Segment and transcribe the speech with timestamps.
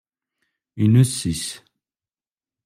[0.83, 1.43] Inessis.